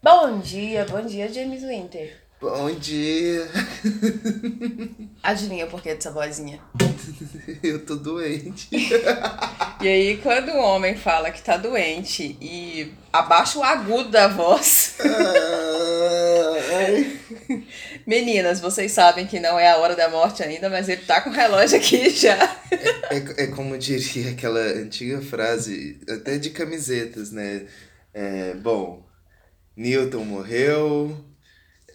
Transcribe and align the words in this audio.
Bom 0.00 0.38
dia, 0.38 0.86
bom 0.88 1.04
dia, 1.04 1.28
James 1.28 1.64
Winter. 1.64 2.16
Bom 2.40 2.70
dia. 2.70 3.48
Adivinha 5.20 5.66
o 5.66 5.68
porquê 5.68 5.92
dessa 5.92 6.12
vozinha? 6.12 6.60
Eu 7.64 7.84
tô 7.84 7.96
doente. 7.96 8.68
E 9.80 9.88
aí, 9.88 10.16
quando 10.18 10.50
o 10.50 10.60
homem 10.60 10.96
fala 10.96 11.32
que 11.32 11.42
tá 11.42 11.56
doente 11.56 12.38
e 12.40 12.94
abaixa 13.12 13.58
o 13.58 13.64
agudo 13.64 14.10
da 14.10 14.28
voz. 14.28 14.98
Ai. 16.70 17.18
Meninas, 18.06 18.60
vocês 18.60 18.92
sabem 18.92 19.26
que 19.26 19.40
não 19.40 19.58
é 19.58 19.68
a 19.72 19.78
hora 19.78 19.96
da 19.96 20.08
morte 20.08 20.44
ainda, 20.44 20.70
mas 20.70 20.88
ele 20.88 21.02
tá 21.02 21.20
com 21.20 21.30
o 21.30 21.32
relógio 21.32 21.76
aqui 21.76 22.08
já. 22.10 22.38
É, 23.10 23.44
é 23.44 23.46
como 23.48 23.76
diria 23.76 24.30
aquela 24.30 24.60
antiga 24.60 25.20
frase, 25.20 25.98
até 26.08 26.38
de 26.38 26.50
camisetas, 26.50 27.32
né? 27.32 27.66
É, 28.14 28.54
bom, 28.54 29.07
Newton 29.78 30.24
morreu, 30.24 31.16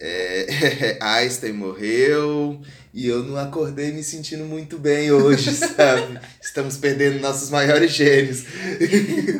é, 0.00 0.96
Einstein 1.02 1.52
morreu, 1.52 2.58
e 2.94 3.06
eu 3.06 3.22
não 3.22 3.36
acordei 3.36 3.92
me 3.92 4.02
sentindo 4.02 4.46
muito 4.46 4.78
bem 4.78 5.12
hoje, 5.12 5.52
sabe? 5.52 6.18
Estamos 6.40 6.78
perdendo 6.78 7.20
nossos 7.20 7.50
maiores 7.50 7.92
gênios. 7.92 8.44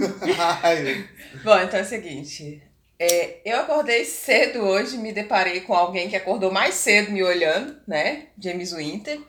Bom, 1.43 1.59
então 1.59 1.81
é 1.81 1.83
o 1.83 1.87
seguinte. 1.87 2.63
é, 2.99 3.39
eu 3.47 3.61
acordei 3.61 4.05
cedo 4.05 4.61
hoje, 4.61 4.99
me 4.99 5.11
deparei 5.11 5.63
com 5.63 5.73
alguém 5.73 6.11
que 6.11 6.17
acordou 6.17 6.53
mais 6.53 6.75
cedo 6.75 7.13
me 7.13 7.23
olhando, 7.23 7.75
né? 7.89 8.27
James 8.39 8.75
Winter. 8.75 9.21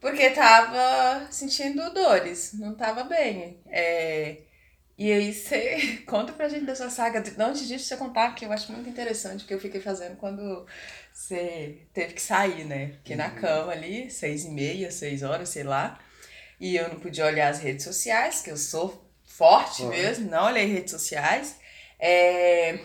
Porque 0.00 0.28
tava 0.30 1.28
sentindo 1.30 1.88
dores, 1.94 2.50
não 2.54 2.74
tava 2.74 3.04
bem. 3.04 3.58
É, 3.70 4.38
e 4.96 5.12
aí 5.12 5.32
você 5.32 6.02
conta 6.06 6.32
pra 6.32 6.48
gente 6.48 6.64
dessa 6.64 6.88
saga. 6.90 7.22
Não, 7.36 7.46
antes 7.46 7.66
disso, 7.66 7.86
você 7.86 7.96
contar, 7.96 8.34
que 8.34 8.44
eu 8.44 8.52
acho 8.52 8.70
muito 8.72 8.88
interessante 8.88 9.44
o 9.44 9.46
que 9.46 9.54
eu 9.54 9.60
fiquei 9.60 9.80
fazendo 9.80 10.16
quando 10.16 10.66
você 11.12 11.78
teve 11.92 12.14
que 12.14 12.22
sair, 12.22 12.64
né? 12.64 12.92
Fiquei 12.98 13.16
na 13.16 13.30
cama 13.30 13.72
ali, 13.72 14.10
seis 14.10 14.44
e 14.44 14.50
meia, 14.50 14.90
seis 14.90 15.22
horas, 15.22 15.48
sei 15.48 15.64
lá. 15.64 15.98
E 16.60 16.76
eu 16.76 16.88
não 16.88 17.00
podia 17.00 17.26
olhar 17.26 17.48
as 17.48 17.58
redes 17.58 17.84
sociais, 17.84 18.40
que 18.40 18.50
eu 18.50 18.56
sou 18.56 19.04
forte 19.24 19.84
mesmo, 19.84 20.30
não 20.30 20.44
olhei 20.46 20.66
redes 20.66 20.92
sociais. 20.92 21.56
É, 21.98 22.78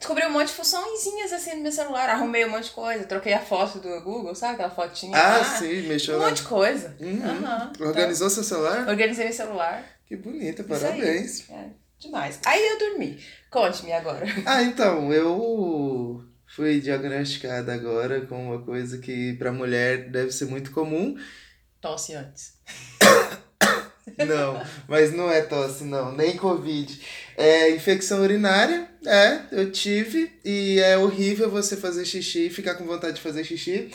Descobri 0.00 0.24
um 0.24 0.30
monte 0.30 0.46
de 0.48 0.54
funçõezinhas 0.54 1.30
assim 1.30 1.56
no 1.56 1.62
meu 1.62 1.70
celular, 1.70 2.08
arrumei 2.08 2.42
um 2.46 2.48
monte 2.48 2.64
de 2.64 2.70
coisa, 2.70 3.04
troquei 3.04 3.34
a 3.34 3.38
foto 3.38 3.78
do 3.80 4.00
Google, 4.00 4.34
sabe 4.34 4.54
aquela 4.54 4.70
fotinha? 4.70 5.14
ah, 5.14 5.36
lá? 5.38 5.44
sim, 5.44 5.82
mexeu 5.82 6.16
Um 6.16 6.20
na... 6.20 6.28
monte 6.28 6.38
de 6.38 6.48
coisa. 6.48 6.96
Uhum. 6.98 7.22
Aham. 7.22 7.72
Organizou 7.80 8.30
seu 8.30 8.42
celular? 8.42 8.80
Então, 8.80 8.92
organizei 8.92 9.26
meu 9.26 9.34
celular. 9.34 9.84
Que 10.10 10.16
bonita, 10.16 10.64
parabéns. 10.64 11.48
É, 11.48 11.68
demais. 11.96 12.40
Aí 12.44 12.60
eu 12.70 12.78
dormi. 12.80 13.24
Conte-me 13.48 13.92
agora. 13.92 14.26
Ah, 14.44 14.60
então, 14.60 15.12
eu 15.12 16.24
fui 16.48 16.80
diagnosticada 16.80 17.72
agora 17.72 18.26
com 18.26 18.48
uma 18.48 18.60
coisa 18.60 18.98
que 18.98 19.34
pra 19.34 19.52
mulher 19.52 20.10
deve 20.10 20.32
ser 20.32 20.46
muito 20.46 20.72
comum. 20.72 21.16
Tosse 21.80 22.16
antes. 22.16 22.54
Não, 24.18 24.60
mas 24.88 25.12
não 25.12 25.30
é 25.30 25.42
tosse, 25.42 25.84
não, 25.84 26.10
nem 26.10 26.36
Covid. 26.36 27.00
É 27.36 27.70
infecção 27.70 28.22
urinária, 28.22 28.88
é, 29.06 29.42
eu 29.52 29.70
tive, 29.70 30.32
e 30.44 30.80
é 30.80 30.98
horrível 30.98 31.48
você 31.48 31.76
fazer 31.76 32.04
xixi 32.04 32.46
e 32.46 32.50
ficar 32.50 32.74
com 32.74 32.84
vontade 32.84 33.14
de 33.14 33.20
fazer 33.20 33.44
xixi 33.44 33.88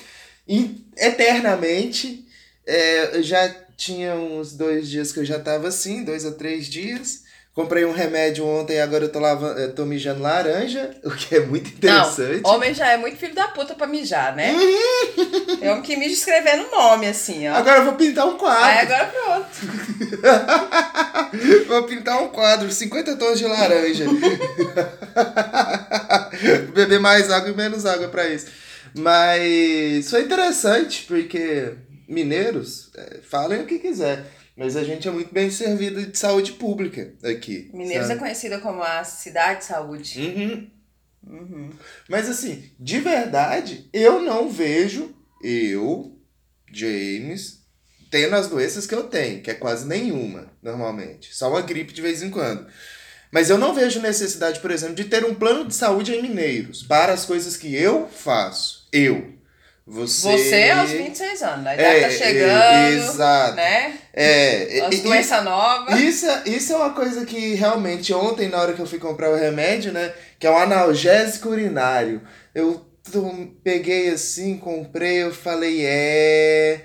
eternamente. 0.96 2.26
É, 2.66 3.18
eu 3.18 3.24
já 3.24 3.65
tinha 3.78 4.16
uns 4.16 4.54
dois 4.54 4.90
dias 4.90 5.12
que 5.12 5.20
eu 5.20 5.26
já 5.26 5.40
tava 5.40 5.68
assim, 5.68 6.04
dois 6.04 6.26
a 6.26 6.32
três 6.32 6.68
dias. 6.68 7.24
Comprei 7.56 7.86
um 7.86 7.94
remédio 7.94 8.46
ontem 8.46 8.74
e 8.74 8.82
agora 8.82 9.06
eu 9.06 9.10
tô, 9.10 9.18
lavando, 9.18 9.58
eu 9.58 9.74
tô 9.74 9.86
mijando 9.86 10.22
laranja, 10.22 10.92
o 11.06 11.12
que 11.12 11.36
é 11.36 11.40
muito 11.40 11.70
interessante. 11.70 12.42
Não, 12.44 12.52
homem 12.52 12.74
já 12.74 12.92
é 12.92 12.98
muito 12.98 13.16
filho 13.16 13.34
da 13.34 13.48
puta 13.48 13.74
pra 13.74 13.88
mijar, 13.88 14.36
né? 14.36 14.54
Tem 15.58 15.70
homem 15.70 15.82
que 15.82 15.96
mija 15.96 16.14
escrevendo 16.14 16.70
nome, 16.70 17.08
assim, 17.08 17.48
ó. 17.48 17.56
Agora 17.56 17.78
eu 17.78 17.86
vou 17.86 17.94
pintar 17.94 18.28
um 18.28 18.38
quadro. 18.38 18.62
Aí 18.62 18.80
agora 18.80 19.06
pronto. 19.06 19.48
Vou 21.68 21.84
pintar 21.84 22.22
um 22.22 22.30
quadro, 22.30 22.72
50 22.72 23.16
tons 23.16 23.40
de 23.40 23.46
laranja. 23.46 24.04
Beber 26.74 27.00
mais 27.00 27.32
água 27.32 27.50
e 27.50 27.56
menos 27.56 27.86
água 27.86 28.10
pra 28.10 28.28
isso. 28.28 28.48
Mas 28.94 30.10
foi 30.10 30.22
interessante, 30.22 31.06
porque 31.08 31.74
mineiros, 32.08 32.92
é, 32.96 33.20
falem 33.22 33.62
o 33.62 33.66
que 33.66 33.80
quiser. 33.80 34.26
Mas 34.56 34.78
a 34.78 34.84
gente 34.84 35.08
é 35.08 35.12
muito 35.12 35.34
bem 35.34 35.52
servido 35.52 36.06
de 36.06 36.18
saúde 36.18 36.54
pública 36.54 37.14
aqui. 37.24 37.70
Mineiros 37.74 38.06
é 38.06 38.10
sabe? 38.10 38.20
conhecida 38.22 38.60
como 38.60 38.82
a 38.82 39.04
cidade 39.04 39.60
de 39.60 39.66
saúde. 39.66 40.20
Uhum. 40.20 40.72
Uhum. 41.28 41.70
Mas 42.08 42.30
assim, 42.30 42.72
de 42.80 43.00
verdade, 43.00 43.90
eu 43.92 44.22
não 44.22 44.50
vejo 44.50 45.14
eu, 45.44 46.18
James, 46.72 47.66
tendo 48.10 48.36
as 48.36 48.48
doenças 48.48 48.88
que 48.88 48.96
eu 48.96 49.04
tenho, 49.04 49.42
que 49.42 49.52
é 49.52 49.56
quase 49.56 49.86
nenhuma, 49.88 50.52
normalmente. 50.62 51.36
Só 51.36 51.50
uma 51.50 51.62
gripe 51.62 51.94
de 51.94 52.02
vez 52.02 52.22
em 52.24 52.30
quando. 52.30 52.66
Mas 53.32 53.50
eu 53.50 53.58
não 53.58 53.74
vejo 53.74 54.02
necessidade, 54.02 54.62
por 54.62 54.72
exemplo, 54.72 54.96
de 54.96 55.04
ter 55.04 55.26
um 55.26 55.36
plano 55.36 55.68
de 55.68 55.76
saúde 55.76 56.14
em 56.14 56.22
Mineiros 56.22 56.84
para 56.84 57.12
as 57.12 57.26
coisas 57.26 57.58
que 57.58 57.76
eu 57.76 58.08
faço. 58.08 58.88
Eu. 58.94 59.35
Você. 59.88 60.32
Você 60.38 60.70
aos 60.72 60.90
26 60.90 61.44
anos, 61.44 61.68
a 61.68 61.74
idade 61.76 61.82
é, 61.84 62.00
tá 62.02 62.08
é, 62.08 62.10
chegando, 62.12 62.98
exato. 63.12 63.56
né? 63.56 63.94
É, 64.14 64.82
As 64.88 64.96
e- 64.96 65.02
doenças 65.02 65.44
novas. 65.44 66.00
isso, 66.00 66.26
é- 66.26 66.42
isso 66.48 66.74
é 66.74 66.76
uma 66.76 66.90
coisa 66.94 67.24
que 67.24 67.54
realmente 67.54 68.12
ontem, 68.14 68.50
na 68.50 68.60
hora 68.60 68.74
que 68.74 68.80
eu 68.82 68.88
fui 68.88 68.98
comprar 68.98 69.30
o 69.30 69.36
remédio, 69.36 69.92
né? 69.92 70.12
Que 70.40 70.48
é 70.48 70.50
um 70.52 70.58
analgésico 70.58 71.50
urinário. 71.50 72.20
Eu 72.56 72.84
peguei 73.64 74.10
assim, 74.10 74.58
comprei, 74.58 75.22
eu 75.22 75.32
falei, 75.34 75.86
é. 75.86 76.82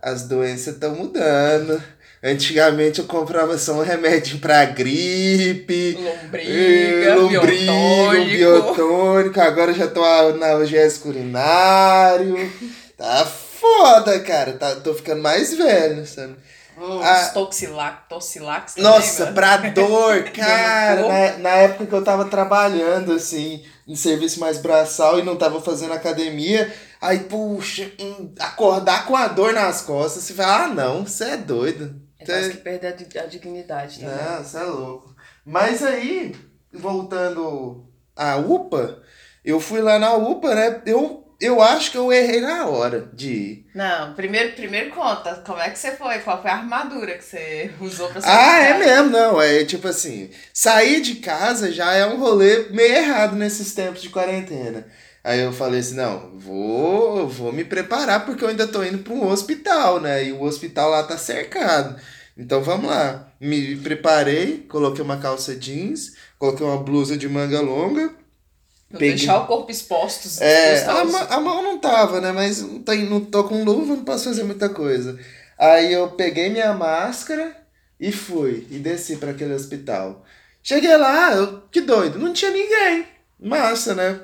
As 0.00 0.28
doenças 0.28 0.74
estão 0.74 0.94
mudando. 0.94 1.82
Antigamente 2.26 3.00
eu 3.00 3.04
comprava 3.04 3.58
só 3.58 3.72
um 3.74 3.82
remédio 3.82 4.38
pra 4.38 4.64
gripe. 4.64 5.92
Lombriga, 6.00 6.50
eh, 6.50 7.14
lombriga, 7.16 7.42
biotônico. 7.72 8.30
biotônico. 8.30 9.40
Agora 9.42 9.70
eu 9.72 9.74
já 9.76 9.86
tô 9.88 10.02
analgésico 10.02 11.10
urinário. 11.10 12.50
Tá 12.96 13.26
foda, 13.26 14.18
cara. 14.20 14.54
Tá, 14.54 14.74
tô 14.76 14.94
ficando 14.94 15.20
mais 15.22 15.52
velho, 15.54 16.06
sabe? 16.06 16.34
Os 16.76 17.04
Ah. 17.04 17.30
toxilac, 17.34 18.08
toxilax 18.08 18.74
também, 18.74 18.90
Nossa, 18.90 19.24
mano. 19.24 19.34
pra 19.34 19.56
dor, 19.58 20.24
cara. 20.34 21.02
na, 21.06 21.38
na 21.38 21.50
época 21.50 21.86
que 21.86 21.92
eu 21.92 22.02
tava 22.02 22.24
trabalhando, 22.24 23.12
assim, 23.12 23.62
em 23.86 23.94
serviço 23.94 24.40
mais 24.40 24.58
braçal 24.58 25.18
e 25.18 25.22
não 25.22 25.36
tava 25.36 25.60
fazendo 25.60 25.92
academia, 25.92 26.72
aí, 27.00 27.20
puxa, 27.20 27.92
acordar 28.40 29.06
com 29.06 29.14
a 29.14 29.28
dor 29.28 29.52
nas 29.52 29.82
costas, 29.82 30.24
você 30.24 30.32
fala, 30.34 30.64
ah, 30.64 30.68
não, 30.68 31.06
você 31.06 31.24
é 31.24 31.36
doido. 31.36 32.02
É 32.30 32.34
quase 32.34 32.50
que 32.50 32.56
perder 32.58 32.86
a 32.88 32.92
di- 32.92 33.18
a 33.18 33.26
dignidade 33.26 34.00
também. 34.00 34.14
Não, 34.16 34.44
você 34.44 34.56
é 34.58 34.62
louco. 34.62 35.14
Mas 35.44 35.82
aí, 35.82 36.34
voltando 36.72 37.86
à 38.16 38.36
UPA, 38.36 39.02
eu 39.44 39.60
fui 39.60 39.80
lá 39.80 39.98
na 39.98 40.14
UPA, 40.14 40.54
né? 40.54 40.82
Eu, 40.86 41.24
eu 41.40 41.60
acho 41.62 41.90
que 41.90 41.98
eu 41.98 42.12
errei 42.12 42.40
na 42.40 42.66
hora 42.66 43.08
de 43.12 43.28
ir. 43.30 43.66
Não, 43.74 44.14
primeiro, 44.14 44.52
primeiro 44.54 44.90
conta, 44.90 45.42
como 45.44 45.58
é 45.60 45.68
que 45.70 45.78
você 45.78 45.92
foi? 45.96 46.18
Qual 46.20 46.40
foi 46.40 46.50
a 46.50 46.54
armadura 46.56 47.14
que 47.18 47.24
você 47.24 47.70
usou 47.80 48.08
pra 48.08 48.20
sair 48.20 48.30
Ah, 48.32 48.58
é 48.62 48.78
mesmo, 48.78 49.10
não. 49.10 49.40
É 49.42 49.64
tipo 49.64 49.88
assim, 49.88 50.30
sair 50.52 51.00
de 51.00 51.16
casa 51.16 51.72
já 51.72 51.92
é 51.94 52.06
um 52.06 52.18
rolê 52.18 52.68
meio 52.70 52.94
errado 52.94 53.34
nesses 53.36 53.74
tempos 53.74 54.00
de 54.00 54.08
quarentena. 54.10 54.86
Aí 55.22 55.40
eu 55.40 55.52
falei 55.52 55.80
assim, 55.80 55.94
não, 55.94 56.38
vou, 56.38 57.26
vou 57.26 57.50
me 57.50 57.64
preparar 57.64 58.26
porque 58.26 58.44
eu 58.44 58.48
ainda 58.48 58.68
tô 58.68 58.84
indo 58.84 58.98
para 58.98 59.14
um 59.14 59.26
hospital, 59.26 59.98
né? 59.98 60.22
E 60.24 60.32
o 60.32 60.42
hospital 60.42 60.90
lá 60.90 61.02
tá 61.02 61.16
cercado. 61.16 61.98
Então 62.36 62.62
vamos 62.62 62.90
lá. 62.90 63.28
Me 63.40 63.76
preparei, 63.76 64.58
coloquei 64.68 65.04
uma 65.04 65.18
calça 65.18 65.54
jeans, 65.54 66.14
coloquei 66.38 66.66
uma 66.66 66.82
blusa 66.82 67.16
de 67.16 67.28
manga 67.28 67.60
longa. 67.60 68.12
Peguei- 68.92 69.10
deixar 69.16 69.40
o 69.40 69.46
corpo 69.46 69.70
exposto. 69.70 70.28
É, 70.42 70.84
a, 70.84 71.04
ma- 71.04 71.26
a 71.30 71.40
mão 71.40 71.62
não 71.62 71.78
tava, 71.78 72.20
né? 72.20 72.32
Mas 72.32 72.60
não, 72.62 72.80
tem, 72.82 73.08
não 73.08 73.20
tô 73.20 73.44
com 73.44 73.64
luva, 73.64 73.96
não 73.96 74.04
posso 74.04 74.24
fazer 74.24 74.44
muita 74.44 74.68
coisa. 74.68 75.18
Aí 75.58 75.92
eu 75.92 76.10
peguei 76.10 76.48
minha 76.48 76.72
máscara 76.72 77.56
e 77.98 78.12
fui. 78.12 78.66
E 78.70 78.78
desci 78.78 79.16
para 79.16 79.30
aquele 79.30 79.54
hospital. 79.54 80.24
Cheguei 80.62 80.96
lá, 80.96 81.32
eu, 81.34 81.62
que 81.70 81.80
doido, 81.80 82.18
não 82.18 82.32
tinha 82.32 82.50
ninguém. 82.50 83.06
Massa, 83.38 83.94
né? 83.94 84.20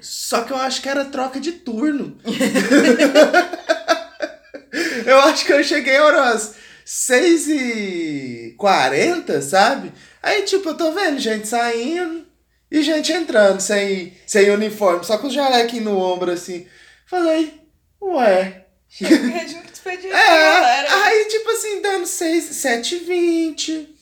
Só 0.00 0.42
que 0.42 0.52
eu 0.52 0.56
acho 0.56 0.80
que 0.80 0.88
era 0.88 1.04
troca 1.06 1.40
de 1.40 1.52
turno. 1.52 2.16
eu 5.06 5.20
acho 5.20 5.44
que 5.44 5.52
eu 5.52 5.62
cheguei 5.64 5.98
umas 6.00 6.54
6 6.92 7.48
e 7.48 8.54
40, 8.58 9.40
sabe? 9.42 9.92
Aí, 10.20 10.42
tipo, 10.42 10.70
eu 10.70 10.74
tô 10.76 10.90
vendo 10.90 11.20
gente 11.20 11.46
saindo 11.46 12.26
e 12.68 12.82
gente 12.82 13.12
entrando 13.12 13.60
sem, 13.60 14.12
sem 14.26 14.50
uniforme, 14.50 15.04
só 15.04 15.16
com 15.16 15.28
o 15.28 15.30
jalequinho 15.30 15.84
no 15.84 15.96
ombro, 15.96 16.32
assim. 16.32 16.66
Falei, 17.06 17.54
ué. 18.02 18.66
Chega 18.88 19.14
regime 19.14 19.62
expediente, 19.72 20.12
É, 20.12 20.26
galera. 20.26 21.04
aí, 21.04 21.26
tipo 21.26 21.48
assim, 21.50 21.80
dando 21.80 22.06
6, 22.06 22.44
7 22.44 22.96
e 22.96 22.98
20, 22.98 23.96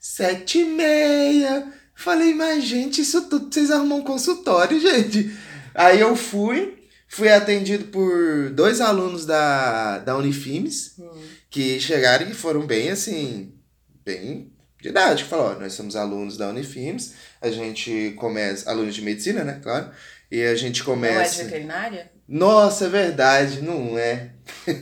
7 0.00 0.58
e 0.58 0.64
meia, 0.64 1.70
Falei, 1.94 2.32
mas 2.32 2.64
gente, 2.64 3.02
isso 3.02 3.28
tudo 3.28 3.52
vocês 3.52 3.70
arrumam 3.70 3.98
um 3.98 4.02
consultório, 4.04 4.80
gente. 4.80 5.30
Aí 5.74 6.00
eu 6.00 6.16
fui, 6.16 6.81
fui 7.12 7.28
atendido 7.28 7.84
por 7.86 8.48
dois 8.50 8.80
alunos 8.80 9.26
da, 9.26 9.98
da 9.98 10.16
Unifimes, 10.16 10.94
Hum. 10.98 11.10
que 11.50 11.78
chegaram 11.78 12.26
e 12.28 12.32
foram 12.34 12.66
bem 12.66 12.90
assim, 12.90 13.52
bem 14.04 14.50
didáticos. 14.80 15.30
Falaram, 15.30 15.60
nós 15.60 15.74
somos 15.74 15.94
alunos 15.94 16.38
da 16.38 16.48
Unifimes, 16.48 17.12
a 17.40 17.50
gente 17.50 18.14
começa, 18.16 18.70
alunos 18.70 18.94
de 18.94 19.02
medicina, 19.02 19.44
né, 19.44 19.60
claro, 19.62 19.90
e 20.30 20.42
a 20.42 20.54
gente 20.54 20.82
Não 20.86 20.94
é 20.94 20.96
de 20.96 21.00
começa... 21.00 21.44
veterinária? 21.44 22.10
Nossa, 22.26 22.86
é 22.86 22.88
verdade, 22.88 23.60
não 23.60 23.98
é. 23.98 24.30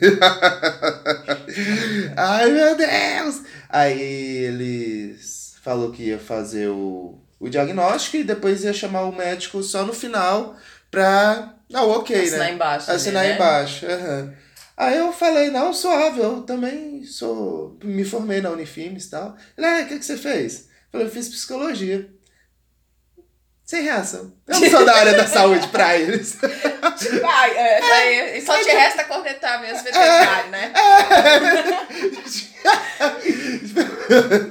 Ai, 2.17 2.51
meu 2.53 2.77
Deus! 2.77 3.43
Aí 3.69 4.01
eles 4.45 5.55
falou 5.63 5.91
que 5.91 6.05
ia 6.05 6.19
fazer 6.19 6.69
o, 6.69 7.19
o 7.41 7.49
diagnóstico 7.49 8.19
e 8.19 8.25
depois 8.25 8.63
ia 8.63 8.73
chamar 8.73 9.03
o 9.03 9.17
médico 9.17 9.63
só 9.65 9.85
no 9.85 9.93
final 9.93 10.57
pra. 10.91 11.55
Ah, 11.73 11.85
ok, 11.85 12.21
Assinar 12.21 12.47
né? 12.47 12.53
embaixo. 12.53 12.91
Assinar 12.91 13.25
né? 13.25 13.35
embaixo. 13.35 13.87
aham. 13.87 14.35
Aí 14.77 14.97
eu 14.97 15.13
falei, 15.13 15.51
não, 15.51 15.75
suave, 15.75 16.21
eu 16.21 16.41
também 16.43 17.05
sou. 17.05 17.79
Me 17.85 18.03
formei 18.05 18.41
na 18.41 18.51
Unifimes 18.51 19.05
e 19.07 19.11
tal. 19.11 19.37
Ele, 19.57 19.67
ah, 19.67 19.83
o 19.83 19.87
que, 19.87 19.99
que 19.99 20.05
você 20.05 20.17
fez? 20.17 20.61
Eu 20.61 20.93
falei, 20.93 21.07
eu 21.07 21.11
fiz 21.11 21.29
psicologia. 21.29 22.09
Sem 23.63 23.83
reação. 23.83 24.33
Eu 24.49 24.59
não 24.59 24.71
sou 24.71 24.85
da 24.85 24.97
área 24.97 25.13
da 25.17 25.29
saúde 25.29 25.69
pra 25.69 25.97
eles. 25.97 26.37
Vai, 27.21 27.51
é, 27.57 27.81
daí 27.81 28.41
só 28.41 28.59
te 28.59 28.71
resta 28.71 29.05
cornetar 29.05 29.61
mesmo 29.61 29.85
veterinário, 29.85 30.51
né? 30.51 30.73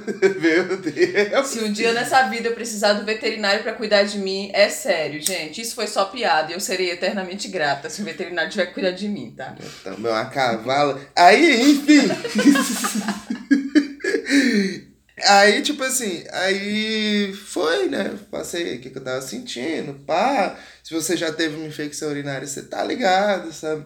Meu 1.70 1.70
um 1.70 1.72
dia 1.72 1.92
nessa 1.92 2.24
vida 2.24 2.48
eu 2.48 2.54
precisar 2.54 2.94
do 2.94 3.04
veterinário 3.04 3.62
pra 3.62 3.72
cuidar 3.72 4.02
de 4.02 4.18
mim, 4.18 4.50
é 4.52 4.68
sério, 4.68 5.20
gente. 5.20 5.60
Isso 5.60 5.74
foi 5.74 5.86
só 5.86 6.06
piada 6.06 6.50
e 6.50 6.54
eu 6.54 6.60
serei 6.60 6.90
eternamente 6.90 7.48
grata 7.48 7.88
se 7.88 8.02
o 8.02 8.04
veterinário 8.04 8.50
tiver 8.50 8.66
que 8.66 8.74
cuidar 8.74 8.90
de 8.90 9.08
mim, 9.08 9.32
tá? 9.36 9.54
Também 9.84 10.10
uma 10.10 10.26
cavala. 10.26 11.00
Aí, 11.14 11.70
enfim. 11.70 12.00
Aí, 15.22 15.60
tipo 15.60 15.84
assim, 15.84 16.24
aí 16.32 17.30
foi, 17.34 17.88
né? 17.88 18.18
Passei 18.30 18.76
o 18.76 18.80
que, 18.80 18.88
que 18.88 18.96
eu 18.96 19.04
tava 19.04 19.20
sentindo, 19.20 19.92
pá. 20.06 20.58
Se 20.82 20.94
você 20.94 21.14
já 21.14 21.30
teve 21.30 21.56
uma 21.56 21.66
infecção 21.66 22.08
urinária, 22.08 22.46
você 22.46 22.62
tá 22.62 22.82
ligado, 22.82 23.52
sabe? 23.52 23.84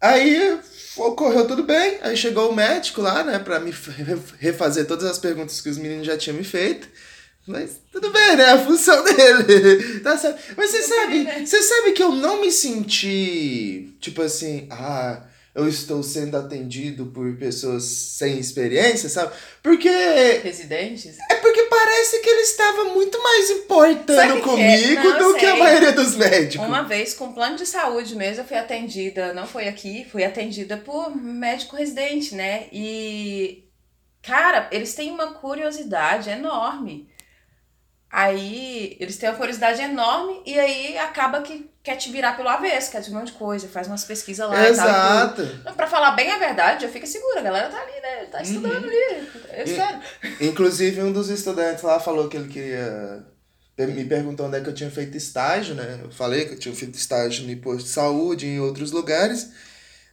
Aí 0.00 0.58
ocorreu 0.96 1.46
tudo 1.46 1.62
bem. 1.62 1.98
Aí 2.02 2.16
chegou 2.16 2.50
o 2.50 2.54
médico 2.54 3.00
lá, 3.00 3.22
né, 3.24 3.38
pra 3.38 3.58
me 3.60 3.70
re- 3.70 4.18
refazer 4.38 4.86
todas 4.86 5.04
as 5.10 5.18
perguntas 5.18 5.60
que 5.60 5.68
os 5.68 5.78
meninos 5.78 6.06
já 6.06 6.16
tinham 6.16 6.36
me 6.36 6.44
feito. 6.44 6.88
Mas 7.46 7.80
tudo 7.90 8.10
bem, 8.12 8.36
né? 8.36 8.44
A 8.52 8.58
função 8.64 9.02
dele. 9.04 10.00
Tá 10.00 10.16
certo. 10.16 10.40
Mas 10.56 10.70
você 10.70 10.82
sabe, 10.82 11.24
né? 11.24 11.44
você 11.44 11.60
sabe 11.60 11.92
que 11.92 12.02
eu 12.02 12.12
não 12.12 12.40
me 12.40 12.52
senti, 12.52 13.94
tipo 14.00 14.22
assim, 14.22 14.68
ah, 14.70 15.22
eu 15.54 15.68
estou 15.68 16.02
sendo 16.02 16.36
atendido 16.36 17.06
por 17.06 17.36
pessoas 17.36 17.84
sem 17.84 18.38
experiência, 18.38 19.08
sabe? 19.08 19.32
Porque 19.62 19.88
Residentes? 20.42 21.18
é 21.30 21.34
porque 21.34 21.64
parece 21.64 22.20
que 22.20 22.30
ele 22.30 22.40
estava 22.40 22.84
muito 22.84 23.22
mais 23.22 23.50
importando 23.50 24.14
Sabe 24.14 24.32
o 24.32 24.42
que 24.42 24.48
é? 24.48 24.52
comigo 24.52 25.08
Não, 25.10 25.18
do 25.32 25.38
que 25.38 25.44
a 25.44 25.56
maioria 25.56 25.92
dos 25.92 26.16
médicos. 26.16 26.66
Uma 26.66 26.82
vez, 26.82 27.12
com 27.12 27.32
plano 27.32 27.56
de 27.56 27.66
saúde 27.66 28.16
mesmo, 28.16 28.42
eu 28.42 28.46
fui 28.46 28.56
atendida, 28.56 29.34
não 29.34 29.46
foi 29.46 29.68
aqui, 29.68 30.06
fui 30.10 30.24
atendida 30.24 30.78
por 30.78 31.14
médico 31.14 31.76
residente, 31.76 32.34
né? 32.34 32.66
E, 32.72 33.64
cara, 34.22 34.68
eles 34.72 34.94
têm 34.94 35.10
uma 35.10 35.34
curiosidade 35.34 36.30
enorme. 36.30 37.10
Aí, 38.14 38.94
eles 39.00 39.16
têm 39.16 39.30
uma 39.30 39.38
curiosidade 39.38 39.80
enorme 39.80 40.42
e 40.44 40.58
aí 40.60 40.98
acaba 40.98 41.40
que 41.40 41.70
quer 41.82 41.96
te 41.96 42.12
virar 42.12 42.36
pelo 42.36 42.50
avesso, 42.50 42.90
quer 42.90 43.00
te 43.00 43.10
um 43.10 43.14
monte 43.14 43.28
de 43.28 43.38
coisa, 43.38 43.66
faz 43.66 43.86
umas 43.86 44.04
pesquisas 44.04 44.46
lá 44.46 44.54
e 44.68 44.76
tal. 44.76 44.86
e 44.86 44.90
Exato. 44.90 45.42
tudo. 45.46 45.64
Não, 45.64 45.72
Pra 45.72 45.86
falar 45.86 46.10
bem 46.10 46.30
a 46.30 46.36
verdade, 46.36 46.84
eu 46.84 46.92
fico 46.92 47.06
segura, 47.06 47.40
a 47.40 47.42
galera 47.42 47.70
tá 47.70 47.80
ali, 47.80 48.00
né? 48.02 48.26
Tá 48.30 48.42
estudando 48.42 48.84
ali. 48.84 49.28
Eu 49.56 49.64
espero. 49.64 50.00
Inclusive, 50.42 51.02
um 51.02 51.10
dos 51.10 51.30
estudantes 51.30 51.82
lá 51.82 51.98
falou 51.98 52.28
que 52.28 52.36
ele 52.36 52.48
queria. 52.48 53.24
Me 53.78 54.04
perguntou 54.04 54.46
onde 54.46 54.58
é 54.58 54.60
que 54.60 54.68
eu 54.68 54.74
tinha 54.74 54.90
feito 54.90 55.16
estágio, 55.16 55.74
né? 55.74 56.00
Eu 56.04 56.10
falei 56.12 56.44
que 56.44 56.52
eu 56.52 56.58
tinha 56.58 56.74
feito 56.74 56.94
estágio 56.94 57.46
no 57.48 57.56
posto 57.62 57.84
de 57.84 57.88
saúde 57.88 58.46
e 58.46 58.50
em 58.50 58.60
outros 58.60 58.92
lugares. 58.92 59.50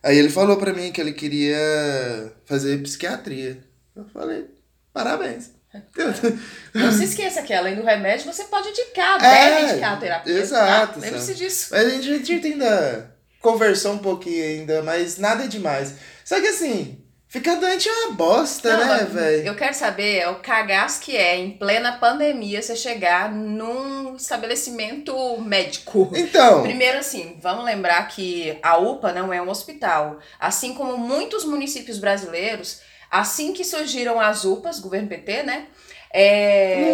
Aí 0.02 0.18
ele 0.18 0.30
falou 0.30 0.56
pra 0.56 0.74
mim 0.74 0.94
que 0.94 1.02
ele 1.02 1.12
queria 1.12 2.34
fazer 2.46 2.82
psiquiatria. 2.82 3.62
Eu 3.94 4.06
falei, 4.06 4.48
parabéns. 4.94 5.52
Não 6.74 6.92
se 6.92 7.04
esqueça 7.04 7.42
que 7.44 7.54
além 7.54 7.76
do 7.76 7.84
remédio, 7.84 8.32
você 8.32 8.44
pode 8.46 8.70
indicar, 8.70 9.24
É, 9.24 9.50
deve 9.50 9.72
indicar 9.72 9.94
a 9.94 9.98
terapia. 9.98 10.34
exato, 10.34 10.94
Tá? 11.00 11.06
Lembre-se 11.06 11.36
disso. 11.36 11.68
Mas 11.72 11.86
a 11.86 11.90
gente, 11.90 12.10
a 12.10 12.18
gente 12.18 12.48
ainda 12.48 13.16
conversou 13.40 13.94
um 13.94 14.00
pouquinho 14.00 14.44
ainda, 14.44 14.82
mas 14.82 15.18
nada 15.18 15.48
demais. 15.48 15.94
Só 16.26 16.40
que 16.42 16.48
assim, 16.48 17.02
ficar 17.28 17.56
doente 17.56 17.88
é 17.88 17.92
uma 17.92 18.14
bosta, 18.14 18.76
Não, 18.76 18.88
né, 18.88 19.04
velho? 19.06 19.48
Eu 19.48 19.56
quero 19.56 19.74
saber 19.74 20.18
é 20.18 20.30
o 20.30 20.40
cagaço 20.40 21.00
que 21.02 21.16
é, 21.16 21.38
em 21.38 21.52
plena 21.52 21.94
pandemia, 21.94 22.62
você 22.62 22.76
chegar 22.76 23.32
num 23.32 24.16
estabelecimento 24.16 25.16
médico. 25.40 26.12
Então, 26.16 26.64
Primeiro, 26.64 26.98
assim, 26.98 27.38
vamos 27.42 27.64
lembrar 27.64 28.08
que 28.08 28.58
a 28.62 28.78
UPA 28.78 29.14
não 29.14 29.32
é 29.32 29.42
um 29.42 29.50
hospital. 29.50 30.20
Assim 30.40 30.74
como 30.74 30.98
muitos 30.98 31.46
municípios 31.46 32.00
brasileiros, 32.00 32.82
assim 33.12 33.54
que 33.54 33.64
surgiram 33.64 34.20
as 34.20 34.44
UPAs, 34.46 34.80
governo 34.80 35.08
PT, 35.08 35.44
né? 35.44 35.68
É, 36.12 36.94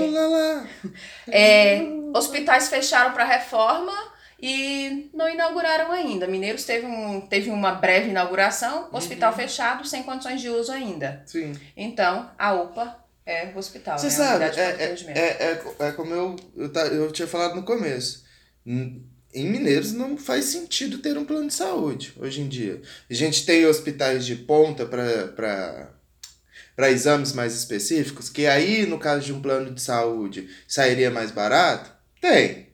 é, 1.28 1.82
hospitais 2.14 2.68
fecharam 2.70 3.14
para 3.14 3.24
reforma 3.24 3.94
e 4.42 5.10
não 5.14 5.30
inauguraram 5.30 5.92
ainda. 5.92 6.28
Mineiros 6.28 6.66
teve, 6.66 6.86
um, 6.86 7.22
teve 7.22 7.50
uma 7.50 7.72
breve 7.72 8.10
inauguração, 8.10 8.90
hospital 8.92 9.32
Uhum. 9.32 9.38
fechado, 9.38 9.88
sem 9.88 10.04
condições 10.04 10.42
de 10.42 10.50
uso 10.50 10.72
ainda. 10.72 11.24
Sim. 11.26 11.54
Então, 11.76 12.30
a 12.38 12.54
UPA 12.54 12.98
é 13.26 13.50
hospital. 13.56 13.98
Você 13.98 14.08
né? 14.08 14.12
sabe, 14.12 14.44
é, 14.44 14.70
atendimento. 14.70 15.18
é, 15.18 15.22
é, 15.80 15.88
é 15.88 15.92
como 15.94 16.14
eu, 16.14 16.36
eu, 16.56 16.72
ta- 16.72 16.88
eu 16.88 17.12
tinha 17.12 17.28
falado 17.28 17.56
no 17.56 17.64
começo. 17.64 18.24
Em 18.66 19.50
Mineiros 19.50 19.92
não 19.94 20.18
faz 20.18 20.46
sentido 20.46 20.98
ter 21.00 21.18
um 21.18 21.26
plano 21.26 21.48
de 21.48 21.54
saúde 21.54 22.14
hoje 22.20 22.42
em 22.42 22.48
dia. 22.48 22.82
A 23.10 23.14
gente 23.14 23.46
tem 23.46 23.66
hospitais 23.66 24.26
de 24.26 24.36
ponta 24.36 24.86
para 24.86 25.92
exames 26.78 27.34
mais 27.34 27.56
específicos, 27.56 28.30
que 28.30 28.46
aí, 28.46 28.86
no 28.86 29.00
caso 29.00 29.26
de 29.26 29.34
um 29.34 29.42
plano 29.42 29.74
de 29.74 29.82
saúde, 29.82 30.50
sairia 30.68 31.10
mais 31.10 31.32
barato? 31.32 31.92
Tem. 32.20 32.66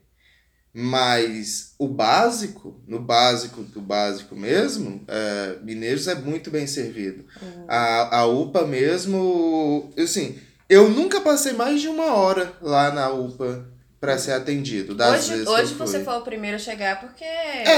Mas 0.74 1.74
o 1.78 1.86
básico, 1.86 2.80
no 2.86 2.98
básico 2.98 3.62
do 3.62 3.80
básico 3.80 4.34
mesmo, 4.34 5.04
é, 5.06 5.58
Mineiros 5.62 6.08
é 6.08 6.14
muito 6.14 6.50
bem 6.50 6.66
servido. 6.66 7.24
Uhum. 7.42 7.66
A, 7.68 8.20
a 8.20 8.26
UPA 8.26 8.66
mesmo, 8.66 9.92
assim, 9.98 10.38
eu 10.68 10.88
nunca 10.88 11.20
passei 11.20 11.52
mais 11.52 11.80
de 11.80 11.88
uma 11.88 12.14
hora 12.14 12.54
lá 12.62 12.90
na 12.90 13.10
UPA 13.10 13.68
para 14.02 14.18
ser 14.18 14.32
atendido. 14.32 14.96
Das 14.96 15.30
Hoje, 15.30 15.48
hoje 15.48 15.74
você 15.74 16.02
foi 16.02 16.14
o 16.16 16.22
primeiro 16.22 16.56
a 16.56 16.58
chegar 16.58 16.98
porque 16.98 17.24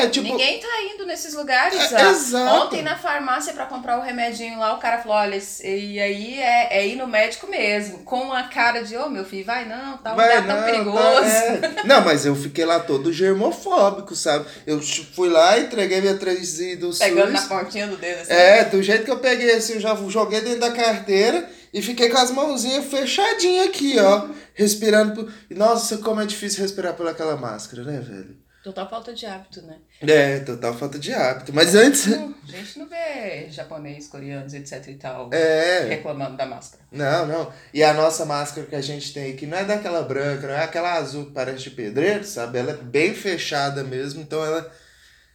tipo- 0.09 0.27
ninguém 0.27 0.59
tá 0.59 0.69
indo 0.95 1.05
nesses 1.05 1.35
lugares. 1.35 1.93
É, 1.93 2.01
exato. 2.09 2.63
Ontem 2.65 2.81
na 2.83 2.97
farmácia 2.97 3.53
pra 3.53 3.67
comprar 3.67 3.99
o 3.99 4.03
remedinho 4.03 4.59
lá, 4.59 4.73
o 4.75 4.79
cara 4.79 5.03
falou: 5.03 5.19
olha, 5.19 5.39
e 5.63 6.01
aí 6.01 6.41
é, 6.41 6.79
é 6.79 6.87
ir 6.87 6.97
no 6.97 7.07
médico 7.07 7.47
mesmo. 7.47 7.99
Com 8.05 8.33
a 8.33 8.45
cara 8.45 8.83
de, 8.83 8.97
ô 8.97 9.11
meu 9.11 9.23
filho, 9.27 9.45
vai 9.45 9.67
não, 9.69 9.99
tá 9.99 10.15
um 10.15 10.17
Vai, 10.17 10.41
lugar 10.41 10.47
tão 10.47 10.57
não, 10.57 10.65
perigoso. 10.65 10.97
tá- 10.97 11.83
é. 11.83 11.85
Não, 11.85 12.01
mas 12.03 12.25
eu 12.25 12.35
fiquei 12.35 12.65
lá 12.65 12.81
todo 12.81 13.13
germofóbico, 13.13 14.17
sabe? 14.17 14.47
Eu 14.67 14.81
fui 15.15 15.29
lá, 15.29 15.59
entreguei 15.59 16.01
minha 16.01 16.17
3 16.17 16.79
do 16.79 16.91
Pegando 16.97 17.33
na 17.33 17.39
SUS. 17.41 17.49
pontinha 17.49 17.87
do 17.87 17.99
dedo 17.99 18.23
assim. 18.23 18.33
É, 18.33 18.65
do 18.65 18.83
jeito 18.83 19.05
que 19.05 19.11
eu 19.11 19.19
peguei 19.19 19.53
assim, 19.55 19.75
eu 19.75 19.81
já 19.81 19.95
joguei 20.09 20.41
dentro 20.41 20.61
da 20.61 20.73
carteira 20.73 21.47
e 21.75 21.83
fiquei 21.83 22.09
com 22.09 22.17
as 22.17 22.31
mãozinhas 22.31 22.87
fechadinhas 22.87 23.67
aqui, 23.67 23.99
ó. 23.99 24.29
Respirando. 24.55 25.13
por- 25.15 25.33
Nossa, 25.51 25.99
como 25.99 26.21
é 26.23 26.27
difícil 26.27 26.63
respirar 26.63 26.95
por 26.95 27.07
aquela 27.07 27.37
máscara, 27.37 27.83
né, 27.85 28.01
velho? 28.01 28.43
Total 28.63 28.89
falta 28.89 29.13
de 29.13 29.27
hábito, 29.27 29.61
né? 29.61 29.77
É, 30.01 30.39
total 30.39 30.73
falta 30.73 30.99
de 30.99 31.13
hábito. 31.13 31.53
Mas 31.53 31.75
antes. 31.75 32.07
Não, 32.07 32.35
a 32.49 32.51
gente 32.51 32.79
não 32.79 32.89
vê 32.89 33.47
japonês, 33.51 34.07
coreanos, 34.09 34.55
etc 34.55 34.89
e 34.89 34.95
tal, 34.95 35.29
É. 35.35 35.81
reclamando 35.87 36.35
da 36.39 36.47
máscara. 36.47 36.83
Não, 36.91 37.27
não. 37.27 37.53
E 37.75 37.83
a 37.85 37.93
nossa 37.93 38.25
máscara 38.25 38.67
que 38.67 38.75
a 38.75 38.81
gente 38.81 39.13
tem 39.13 39.35
aqui 39.35 39.45
não 39.47 39.59
é 39.59 39.65
daquela 39.67 40.01
branca, 40.03 40.47
não 40.47 40.55
é 40.55 40.65
aquela 40.65 40.95
azul 40.95 41.27
que 41.27 41.33
parece 41.33 41.65
de 41.65 41.71
pedreiro, 41.73 42.25
sabe? 42.25 42.57
Ela 42.59 42.71
é 42.71 42.77
bem 42.77 43.13
fechada 43.13 43.85
mesmo, 43.85 44.23
então 44.23 44.43
ela, 44.43 44.73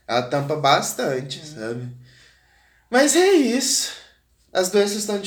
ela 0.07 0.23
tampa 0.23 0.55
bastante, 0.55 1.45
sabe? 1.45 1.87
Mas 2.89 3.15
é 3.15 3.27
isso. 3.33 3.91
As 4.51 4.71
doenças 4.71 4.97
estão 4.97 5.19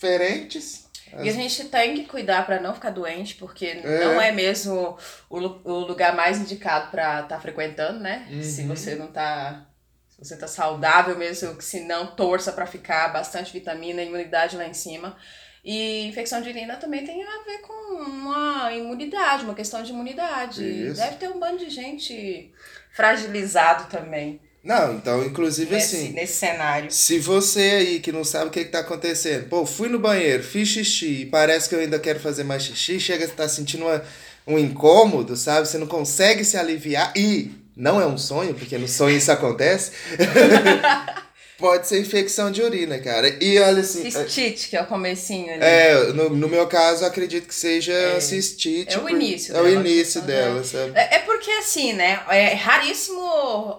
diferentes. 0.00 0.88
E 1.20 1.28
a 1.28 1.32
gente 1.32 1.64
tem 1.64 1.94
que 1.94 2.04
cuidar 2.04 2.46
pra 2.46 2.60
não 2.60 2.72
ficar 2.72 2.90
doente, 2.90 3.34
porque 3.34 3.66
É. 3.66 4.04
não 4.04 4.20
é 4.20 4.30
mesmo 4.30 4.96
o, 5.28 5.38
o 5.38 5.72
lugar 5.80 6.14
mais 6.14 6.38
indicado 6.38 6.88
pra 6.90 7.22
estar 7.22 7.40
frequentando, 7.40 7.98
né? 7.98 8.28
Se 8.42 8.62
Uhum. 8.62 8.68
você 8.68 8.94
não 8.94 9.08
tá. 9.08 9.66
Se 10.08 10.18
você 10.24 10.36
tá 10.36 10.46
saudável 10.46 11.16
mesmo, 11.18 11.60
se 11.60 11.80
não, 11.80 12.06
torça 12.14 12.52
pra 12.52 12.66
ficar 12.66 13.08
bastante 13.08 13.52
vitamina, 13.52 14.02
imunidade 14.02 14.56
lá 14.56 14.66
em 14.66 14.74
cima. 14.74 15.16
E 15.64 16.06
infecção 16.06 16.40
de 16.40 16.48
urina 16.48 16.76
também 16.76 17.04
tem 17.04 17.22
a 17.22 17.42
ver 17.44 17.58
com 17.58 17.72
uma 18.02 18.72
imunidade, 18.72 19.44
uma 19.44 19.54
questão 19.54 19.82
de 19.82 19.90
imunidade. 19.92 20.62
Isso. 20.64 21.00
Deve 21.00 21.16
ter 21.16 21.28
um 21.28 21.40
bando 21.40 21.58
de 21.58 21.70
gente 21.70 22.52
fragilizado 22.92 23.86
também 23.90 24.40
Não, 24.62 24.94
então, 24.94 25.24
inclusive 25.24 25.74
nesse, 25.74 25.96
assim. 25.96 26.08
nesse 26.12 26.34
cenário. 26.34 26.90
Se 26.90 27.18
você 27.18 27.60
aí 27.60 28.00
que 28.00 28.12
não 28.12 28.22
sabe 28.24 28.48
o 28.48 28.50
que, 28.50 28.64
que 28.64 28.70
tá 28.70 28.80
acontecendo, 28.80 29.48
pô, 29.48 29.64
fui 29.64 29.88
no 29.88 29.98
banheiro, 29.98 30.42
fiz 30.42 30.68
xixi 30.68 31.22
e 31.22 31.26
parece 31.26 31.68
que 31.68 31.74
eu 31.74 31.80
ainda 31.80 31.98
quero 31.98 32.20
fazer 32.20 32.44
mais 32.44 32.62
xixi, 32.64 33.00
chega 33.00 33.24
a 33.24 33.28
estar 33.28 33.48
sentindo 33.48 33.86
uma, 33.86 34.02
um 34.46 34.58
incômodo, 34.58 35.34
sabe? 35.34 35.66
Você 35.66 35.78
não 35.78 35.86
consegue 35.86 36.44
se 36.44 36.58
aliviar 36.58 37.12
e 37.16 37.50
não 37.74 37.98
é 38.00 38.06
um 38.06 38.18
sonho, 38.18 38.52
porque 38.52 38.76
no 38.76 38.86
sonho 38.86 39.16
isso 39.16 39.32
acontece. 39.32 39.92
Pode 41.56 41.86
ser 41.86 42.00
infecção 42.00 42.50
de 42.50 42.62
urina, 42.62 42.98
cara. 43.00 43.28
E 43.38 43.58
olha 43.58 43.80
assim. 43.82 44.10
Cistite, 44.10 44.68
que 44.70 44.76
é 44.78 44.80
o 44.82 44.86
comecinho 44.86 45.52
ali. 45.52 45.62
É, 45.62 46.10
no, 46.14 46.30
no 46.30 46.48
meu 46.48 46.66
caso, 46.66 47.04
acredito 47.04 47.46
que 47.46 47.54
seja 47.54 47.92
É. 47.92 48.18
cistite. 48.18 48.94
É 48.94 48.96
o 48.98 49.02
por- 49.02 49.10
início 49.10 49.54
É 49.54 49.60
o 49.60 49.68
início 49.68 50.22
questão 50.22 50.26
dela, 50.26 50.64
sabe? 50.64 50.92
É, 50.94 51.16
é 51.16 51.18
porque 51.18 51.50
assim, 51.50 51.92
né? 51.92 52.18
É 52.30 52.54
raríssimo 52.54 53.19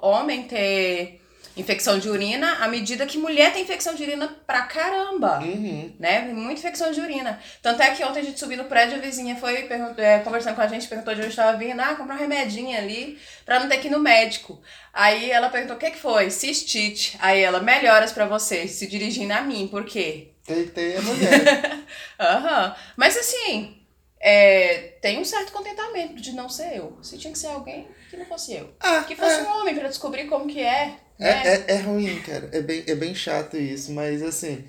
homem 0.02 0.44
ter 0.44 1.22
infecção 1.56 2.00
de 2.00 2.10
urina 2.10 2.58
à 2.60 2.68
medida 2.68 3.06
que 3.06 3.18
mulher 3.18 3.52
tem 3.52 3.64
infecção 3.64 3.94
de 3.94 4.04
urina 4.04 4.28
pra 4.48 4.62
caramba. 4.64 5.40
Uhum. 5.40 5.94
Né? 6.00 6.22
Muita 6.34 6.60
infecção 6.60 6.92
de 6.92 7.02
urina. 7.02 7.40
Tanto 7.62 7.82
é 7.82 7.92
que 7.92 8.04
ontem 8.04 8.20
a 8.20 8.24
gente 8.24 8.40
subiu 8.40 8.58
no 8.58 8.66
prédio, 8.66 8.98
a 8.98 9.02
vizinha 9.02 9.36
foi 9.36 9.68
é, 9.98 10.20
conversando 10.20 10.56
com 10.56 10.62
a 10.62 10.68
gente, 10.68 10.88
perguntou 10.88 11.14
de 11.14 11.22
onde 11.22 11.30
estava 11.30 11.58
vindo, 11.58 11.80
ah, 11.80 11.96
comprar 11.96 12.16
um 12.16 12.20
remedinho 12.20 12.78
ali 12.78 13.20
pra 13.46 13.60
não 13.60 13.68
ter 13.68 13.78
que 13.78 13.88
ir 13.88 13.92
no 13.92 14.00
médico. 14.00 14.62
Aí 14.94 15.30
ela 15.30 15.50
perguntou, 15.50 15.76
o 15.76 15.80
que 15.80 15.92
que 15.92 16.00
foi? 16.00 16.30
Cistite. 16.30 17.18
Aí 17.20 17.42
ela, 17.42 17.60
melhoras 17.60 18.12
pra 18.12 18.26
você, 18.26 18.68
se 18.68 18.88
dirigindo 18.88 19.34
a 19.34 19.42
mim, 19.42 19.68
por 19.68 19.86
quê? 19.86 20.30
Tem, 20.46 20.68
tem 20.68 20.98
a 20.98 21.02
mulher. 21.02 21.80
Aham. 22.20 22.76
Mas 22.96 23.18
assim, 23.18 23.81
é, 24.22 24.98
tem 25.02 25.20
um 25.20 25.26
certo 25.26 25.52
contentamento 25.52 26.16
de 26.22 26.32
não 26.34 26.48
ser 26.48 26.78
eu. 26.78 26.98
Se 27.02 27.18
tinha 27.18 27.34
que 27.34 27.40
ser 27.40 27.48
alguém 27.48 27.88
que 28.10 28.18
não 28.18 28.26
fosse 28.26 28.54
eu. 28.54 28.70
ah, 28.80 29.04
Que 29.08 29.16
fosse 29.16 29.40
é. 29.40 29.44
um 29.44 29.60
homem 29.62 29.76
pra 29.76 29.88
descobrir 29.88 30.26
como 30.28 30.48
que 30.48 30.60
é. 30.62 30.96
É, 31.20 31.24
Né? 31.24 31.44
é, 31.68 31.74
é 31.74 31.78
ruim, 31.78 32.22
cara. 32.22 32.50
É 32.52 32.62
bem, 32.62 32.84
é 32.88 32.96
bem 32.96 33.14
chato 33.16 33.58
isso, 33.58 33.92
mas 33.92 34.22
assim. 34.22 34.64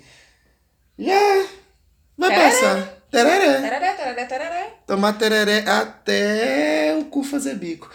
Já. 0.97 1.47
Vai 2.17 2.29
Tereré. 2.29 2.49
passar. 2.51 3.03
Tereré. 3.09 3.61
Tararé, 3.61 3.93
tararé, 3.93 4.25
tararé. 4.25 4.73
Tomar 4.87 5.13
tereré 5.13 5.59
até 5.67 6.95
o 6.99 7.05
cu 7.05 7.23
fazer 7.23 7.55
bico. 7.55 7.91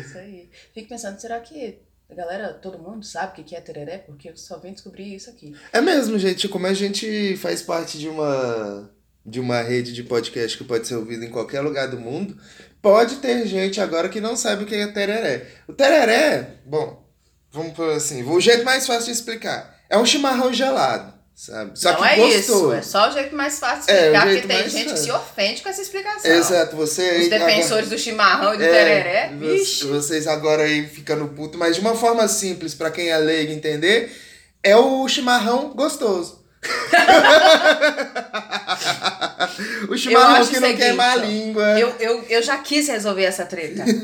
Isso 0.00 0.18
aí. 0.18 0.50
Fico 0.74 0.88
pensando, 0.88 1.18
será 1.20 1.40
que 1.40 1.78
a 2.10 2.14
galera, 2.14 2.54
todo 2.54 2.78
mundo 2.78 3.04
sabe 3.04 3.32
o 3.32 3.34
que 3.36 3.42
que 3.50 3.56
é 3.56 3.60
tereré? 3.60 3.98
Porque 3.98 4.28
eu 4.30 4.36
só 4.36 4.58
vim 4.58 4.72
descobrir 4.72 5.14
isso 5.14 5.28
aqui. 5.30 5.54
É 5.72 5.80
mesmo, 5.80 6.18
gente. 6.18 6.48
Como 6.48 6.66
a 6.66 6.74
gente 6.74 7.36
faz 7.38 7.62
parte 7.62 7.98
de 7.98 8.08
uma 8.08 8.90
de 9.26 9.40
uma 9.40 9.60
rede 9.60 9.92
de 9.92 10.04
podcast 10.04 10.56
que 10.56 10.62
pode 10.64 10.86
ser 10.86 10.94
ouvido 10.94 11.24
em 11.24 11.30
qualquer 11.30 11.60
lugar 11.60 11.88
do 11.88 11.98
mundo, 11.98 12.36
pode 12.80 13.16
ter 13.16 13.44
gente 13.46 13.80
agora 13.80 14.08
que 14.08 14.20
não 14.20 14.36
sabe 14.36 14.62
o 14.62 14.66
que 14.66 14.74
é 14.76 14.86
tereré. 14.86 15.46
O 15.66 15.72
tereré, 15.72 16.58
bom, 16.64 17.04
vamos 17.50 17.72
por 17.74 17.90
assim, 17.90 18.22
o 18.22 18.40
jeito 18.40 18.64
mais 18.64 18.86
fácil 18.86 19.06
de 19.06 19.10
explicar. 19.12 19.74
É 19.90 19.98
um 19.98 20.06
chimarrão 20.06 20.52
gelado, 20.52 21.12
sabe? 21.34 21.76
Só 21.78 21.90
não 21.92 21.98
que 21.98 22.04
é 22.04 22.16
gostoso. 22.16 22.38
isso, 22.38 22.72
é 22.72 22.82
só 22.82 23.08
o 23.08 23.12
jeito 23.12 23.34
mais 23.34 23.58
fácil 23.58 23.86
de 23.86 23.90
É, 23.92 23.96
explicar, 24.06 24.26
jeito 24.28 24.42
porque 24.42 24.54
tem 24.62 24.70
gente 24.70 24.84
que 24.84 24.90
fácil. 24.90 25.04
se 25.04 25.10
ofende 25.12 25.62
com 25.62 25.68
essa 25.70 25.82
explicação. 25.82 26.30
Exato, 26.30 26.76
você 26.76 27.02
Os 27.02 27.08
aí 27.08 27.26
agora- 27.34 27.46
defensores 27.46 27.88
do 27.90 27.98
chimarrão 27.98 28.54
e 28.54 28.58
do 28.58 28.62
É, 28.64 28.68
tereré, 28.68 29.32
vixe. 29.36 29.84
Vocês 29.86 30.26
agora 30.28 30.62
aí 30.62 30.86
ficando 30.86 31.26
puto, 31.28 31.58
mas 31.58 31.74
de 31.74 31.80
uma 31.80 31.96
forma 31.96 32.28
simples, 32.28 32.74
pra 32.74 32.92
quem 32.92 33.08
é 33.08 33.18
leigo 33.18 33.50
entender, 33.52 34.16
é 34.62 34.76
o 34.76 35.08
chimarrão 35.08 35.70
gostoso. 35.74 36.46
o 39.88 39.96
chimarrão 39.96 40.46
que 40.46 40.58
não 40.60 40.68
seguinte, 40.68 40.76
queima 40.78 41.12
a 41.12 41.16
língua. 41.16 41.78
Eu, 41.78 41.94
eu, 42.00 42.24
eu 42.28 42.42
já 42.42 42.56
quis 42.58 42.88
resolver 42.88 43.24
essa 43.24 43.44
treta. 43.44 43.84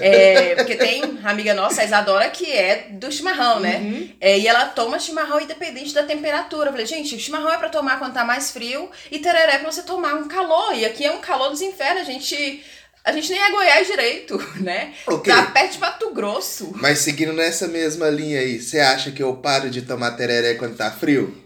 É, 0.00 0.54
porque 0.56 0.74
tem 0.74 1.18
amiga 1.22 1.54
nossa, 1.54 1.80
a 1.80 1.84
Isadora, 1.84 2.28
que 2.28 2.50
é 2.50 2.88
do 2.90 3.10
chimarrão, 3.10 3.60
né? 3.60 3.78
Uhum. 3.78 4.10
É, 4.20 4.38
e 4.38 4.46
ela 4.46 4.66
toma 4.66 4.98
chimarrão 4.98 5.40
independente 5.40 5.94
da 5.94 6.02
temperatura. 6.02 6.68
Eu 6.68 6.72
falei, 6.72 6.86
gente, 6.86 7.18
chimarrão 7.18 7.52
é 7.52 7.56
pra 7.56 7.68
tomar 7.68 7.98
quando 7.98 8.12
tá 8.12 8.24
mais 8.24 8.50
frio 8.50 8.90
e 9.10 9.18
tereré 9.18 9.54
é 9.54 9.58
pra 9.58 9.70
você 9.70 9.82
tomar 9.82 10.14
um 10.14 10.28
calor. 10.28 10.74
E 10.74 10.84
aqui 10.84 11.04
é 11.04 11.12
um 11.12 11.20
calor 11.20 11.50
dos 11.50 11.62
infernos. 11.62 12.02
A 12.02 12.04
gente, 12.04 12.62
a 13.04 13.12
gente 13.12 13.30
nem 13.30 13.40
é 13.40 13.50
Goiás 13.50 13.86
direito, 13.86 14.36
né? 14.60 14.92
Ok. 15.06 15.32
Tá 15.32 15.46
perto 15.46 15.72
de 15.72 15.78
Mato 15.78 16.10
Grosso. 16.12 16.72
Mas 16.76 16.98
seguindo 16.98 17.32
nessa 17.32 17.68
mesma 17.68 18.08
linha 18.10 18.40
aí, 18.40 18.60
você 18.60 18.80
acha 18.80 19.10
que 19.10 19.22
eu 19.22 19.34
paro 19.36 19.70
de 19.70 19.82
tomar 19.82 20.12
tereré 20.12 20.54
quando 20.54 20.76
tá 20.76 20.90
frio? 20.90 21.43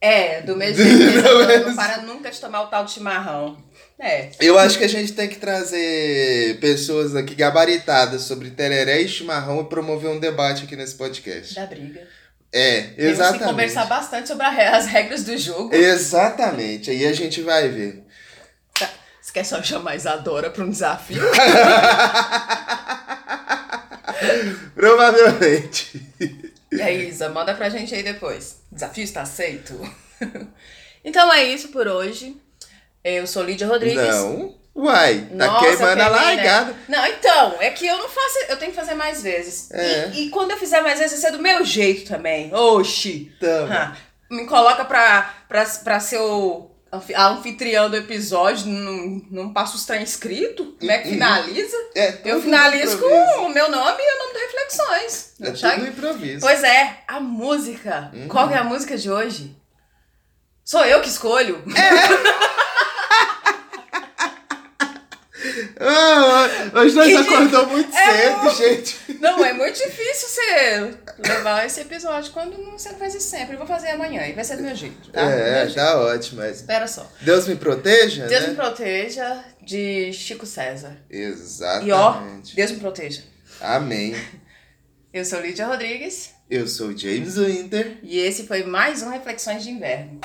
É, 0.00 0.40
do 0.40 0.56
mesmo 0.56 0.82
jeito 0.82 1.22
Não 1.22 1.66
não 1.68 1.76
para 1.76 1.98
nunca 1.98 2.30
de 2.30 2.40
tomar 2.40 2.62
o 2.62 2.66
tal 2.68 2.84
de 2.84 2.92
chimarrão. 2.92 3.62
É. 3.98 4.30
Eu 4.40 4.58
acho 4.58 4.78
que 4.78 4.84
a 4.84 4.88
gente 4.88 5.12
tem 5.12 5.28
que 5.28 5.36
trazer 5.36 6.58
pessoas 6.58 7.14
aqui 7.14 7.34
gabaritadas 7.34 8.22
sobre 8.22 8.50
tereré 8.50 9.02
e 9.02 9.08
chimarrão 9.08 9.60
e 9.60 9.64
promover 9.64 10.10
um 10.10 10.18
debate 10.18 10.64
aqui 10.64 10.74
nesse 10.74 10.94
podcast. 10.94 11.54
Da 11.54 11.66
briga. 11.66 12.08
É, 12.52 12.80
Temos 12.80 12.96
que 12.96 13.02
exatamente. 13.02 13.44
conversar 13.44 13.84
bastante 13.84 14.26
sobre 14.26 14.44
as 14.46 14.86
regras 14.86 15.22
do 15.22 15.36
jogo. 15.36 15.74
Exatamente, 15.74 16.90
aí 16.90 17.06
a 17.06 17.12
gente 17.12 17.42
vai 17.42 17.68
ver. 17.68 18.02
Você 19.20 19.32
quer 19.34 19.44
só 19.44 19.62
chamar 19.62 19.94
Isadora 19.94 20.50
pra 20.50 20.64
um 20.64 20.70
desafio? 20.70 21.22
Provavelmente. 24.74 25.79
Isa, 27.20 27.28
manda 27.28 27.54
pra 27.54 27.68
gente 27.68 27.94
aí 27.94 28.02
depois. 28.02 28.62
Desafio 28.72 29.04
está 29.04 29.20
aceito? 29.22 29.78
então 31.04 31.30
é 31.32 31.44
isso 31.44 31.68
por 31.68 31.86
hoje. 31.86 32.34
Eu 33.04 33.26
sou 33.26 33.42
Lídia 33.42 33.66
Rodrigues. 33.66 34.02
Não. 34.02 34.58
Uai, 34.74 35.28
tá 35.36 35.46
Nossa, 35.46 35.66
queimando 35.66 36.02
a 36.02 36.04
né? 36.04 36.08
largada. 36.08 36.76
Não, 36.88 37.06
então, 37.06 37.56
é 37.60 37.70
que 37.70 37.86
eu 37.86 37.98
não 37.98 38.08
faço. 38.08 38.38
Eu 38.48 38.56
tenho 38.56 38.70
que 38.70 38.76
fazer 38.76 38.94
mais 38.94 39.22
vezes. 39.22 39.70
É. 39.72 40.10
E, 40.14 40.26
e 40.26 40.30
quando 40.30 40.52
eu 40.52 40.56
fizer 40.56 40.80
mais 40.80 40.98
vezes, 40.98 41.20
ser 41.20 41.32
do 41.32 41.38
meu 41.40 41.62
jeito 41.64 42.08
também. 42.08 42.54
Oxi! 42.54 43.32
Tamo. 43.38 43.70
Ah, 43.72 43.94
me 44.30 44.46
coloca 44.46 44.84
pra, 44.84 45.34
pra, 45.48 45.64
pra 45.66 46.00
ser 46.00 46.18
o 46.20 46.70
anfi- 46.90 47.14
a 47.14 47.28
anfitriã 47.28 47.90
do 47.90 47.96
episódio, 47.96 48.66
não, 48.68 49.20
não 49.30 49.52
passa 49.52 49.76
os 49.76 49.84
trem 49.84 50.02
escrito? 50.02 50.76
Como 50.78 50.90
é 50.90 50.98
que 50.98 51.08
Uhum. 51.08 51.14
finaliza? 51.14 51.76
É, 51.96 52.18
Eu 52.24 52.40
finalizo 52.40 52.98
com 52.98 53.06
o 53.46 53.48
meu 53.48 53.70
nome 53.70 53.98
e 54.00 54.14
o 54.14 54.18
nome 54.18 54.32
do 54.32 54.38
Reflexões. 54.38 55.29
É 55.42 55.54
Já- 55.54 55.72
tudo 55.74 55.86
improviso. 55.88 56.40
Pois 56.40 56.62
é, 56.62 56.98
a 57.08 57.18
música. 57.20 58.10
Uhum. 58.12 58.28
Qual 58.28 58.50
é 58.50 58.56
a 58.58 58.64
música 58.64 58.96
de 58.96 59.10
hoje? 59.10 59.56
Sou 60.64 60.84
eu 60.84 61.00
que 61.00 61.08
escolho. 61.08 61.62
Ah, 65.82 66.46
hoje 66.80 66.94
nós 66.94 67.06
Que 67.06 67.16
acordou 67.16 67.66
muito 67.68 67.96
É 67.96 68.12
cedo, 68.12 68.50
gente. 68.56 69.16
Não, 69.20 69.42
é 69.44 69.52
muito 69.54 69.74
difícil 69.78 70.28
você 70.28 70.94
levar 71.26 71.64
esse 71.66 71.80
episódio 71.80 72.30
quando 72.32 72.58
não- 72.58 72.72
você 72.78 72.90
não 72.90 72.98
faz 72.98 73.14
isso 73.14 73.28
sempre. 73.30 73.54
Eu 73.54 73.58
vou 73.58 73.66
fazer 73.66 73.90
amanhã 73.90 74.26
e 74.26 74.32
vai 74.32 74.44
ser 74.44 74.56
do 74.56 74.62
meu 74.62 74.74
jeito, 74.76 75.10
tá? 75.10 75.22
Do 75.22 75.28
meu 75.28 75.38
É, 75.38 75.60
jeito. 75.64 75.74
tá 75.76 75.98
ótimo. 75.98 76.42
Mas 76.42 76.56
Espera 76.60 76.86
só. 76.86 77.10
Deus 77.22 77.48
me 77.48 77.56
proteja, 77.56 78.26
Deus 78.26 78.42
né? 78.42 78.48
me 78.48 78.54
proteja 78.54 79.42
de 79.62 80.12
Chico 80.12 80.44
César. 80.44 80.94
Exatamente. 81.08 81.88
E 81.88 81.92
ó, 81.92 82.20
Deus 82.54 82.70
me 82.72 82.78
proteja. 82.80 83.22
Amém. 83.62 84.14
Eu 85.12 85.24
sou 85.24 85.40
Lídia 85.40 85.66
Rodrigues 85.66 86.30
Eu 86.48 86.66
sou 86.68 86.96
James 86.96 87.36
Winter. 87.36 87.98
e 88.02 88.18
esse 88.18 88.46
foi 88.46 88.62
mais 88.64 89.02
um 89.02 89.10
Reflexões 89.10 89.62
de 89.62 89.70
Inverno. 89.70 90.20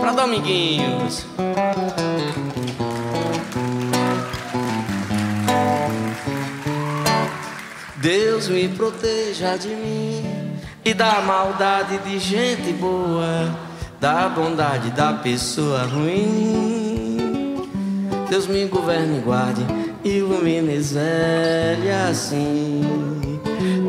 Pra 0.00 0.12
Dominguinhos. 0.12 1.26
Deus 7.96 8.48
me 8.48 8.68
proteja 8.68 9.56
de 9.56 9.68
mim 9.68 10.22
e 10.84 10.94
da 10.94 11.20
maldade 11.20 11.98
de 11.98 12.18
gente 12.18 12.72
boa, 12.72 13.52
da 14.00 14.28
bondade 14.28 14.90
da 14.92 15.12
pessoa 15.14 15.82
ruim. 15.82 16.77
Deus 18.28 18.46
me 18.46 18.66
governe 18.66 19.18
e 19.18 19.20
guarde, 19.20 19.66
ilumine 20.04 20.74
e 20.74 21.90
assim. 22.08 22.82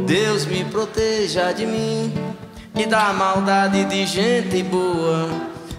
Deus 0.05 0.45
me 0.45 0.63
proteja 0.65 1.51
de 1.51 1.65
mim 1.65 2.13
e 2.75 2.85
da 2.85 3.11
maldade 3.13 3.83
de 3.85 4.05
gente 4.05 4.63
boa, 4.63 5.29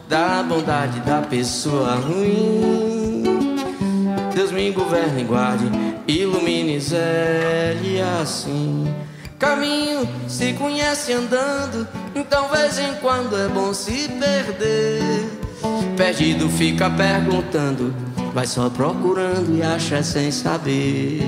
da 0.08 0.42
bondade 0.42 1.00
da 1.00 1.22
pessoa 1.22 1.94
ruim. 1.94 3.56
Deus 4.34 4.52
me 4.52 4.70
governe 4.70 5.22
e 5.22 5.24
guarde, 5.24 5.64
ilumine 6.06 6.78
e 7.82 8.00
assim. 8.20 8.94
Caminho 9.38 10.06
se 10.28 10.52
conhece 10.52 11.14
andando, 11.14 11.88
então 12.14 12.48
vez 12.48 12.78
em 12.78 12.94
quando 13.00 13.38
é 13.38 13.48
bom 13.48 13.72
se 13.72 14.06
perder. 14.08 15.30
Perdido 15.96 16.48
fica 16.50 16.90
perguntando, 16.90 17.94
vai 18.32 18.46
só 18.46 18.70
procurando 18.70 19.56
e 19.56 19.62
acha 19.62 20.02
sem 20.02 20.30
saber. 20.30 21.22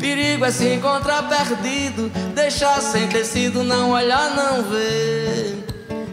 perigo 0.00 0.44
é 0.44 0.50
se 0.50 0.74
encontrar 0.74 1.28
perdido, 1.28 2.10
deixar 2.34 2.80
sem 2.80 3.06
tecido, 3.08 3.62
não 3.62 3.90
olhar, 3.90 4.34
não 4.34 4.62
ver. 4.62 5.64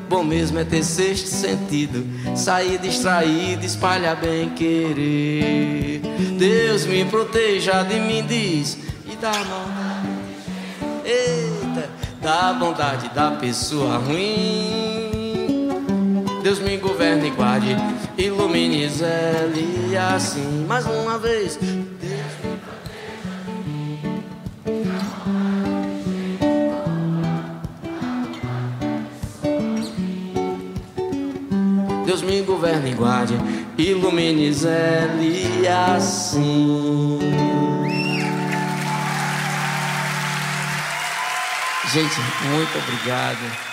Bom 0.10 0.24
mesmo 0.24 0.60
é 0.60 0.64
ter 0.64 0.84
sexto 0.84 1.28
sentido, 1.28 2.06
sair 2.36 2.78
distraído, 2.78 3.66
espalhar 3.66 4.16
bem 4.16 4.50
querer. 4.50 6.02
Deus 6.38 6.86
me 6.86 7.04
proteja 7.06 7.84
de 7.84 8.00
mim, 8.00 8.24
diz, 8.28 8.78
e 9.12 9.16
da 9.16 9.32
maldade. 9.32 10.14
Eita, 11.06 11.90
da 12.22 12.54
bondade 12.54 13.10
da 13.10 13.32
pessoa 13.32 13.98
ruim. 13.98 14.83
Deus 16.44 16.60
me 16.60 16.76
governe 16.76 17.28
e 17.28 17.30
guarde, 17.30 17.74
ilumine 18.18 18.86
e 18.86 19.96
assim. 19.96 20.66
Mais 20.68 20.86
uma 20.86 21.18
vez, 21.18 21.58
Deus 32.06 32.22
me 32.22 32.42
governe 32.42 32.92
e 32.92 32.94
guarde, 32.94 33.36
ilumine 33.78 34.52
e 35.22 35.66
assim. 35.66 37.20
Gente, 41.94 42.20
muito 42.50 42.78
obrigado. 42.80 43.73